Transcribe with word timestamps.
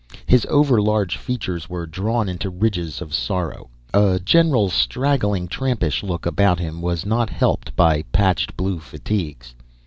His 0.25 0.47
overlarge 0.49 1.15
features 1.15 1.69
were 1.69 1.85
drawn 1.85 2.27
into 2.27 2.49
ridges 2.49 3.01
of 3.01 3.13
sorrow. 3.13 3.69
A 3.93 4.19
general 4.19 4.67
straggling, 4.71 5.47
trampish 5.47 6.01
look 6.01 6.25
about 6.25 6.57
him 6.57 6.81
was 6.81 7.05
not 7.05 7.29
helped 7.29 7.75
by 7.75 8.01
patched 8.11 8.57
blue 8.57 8.79
fatigues. 8.79 9.53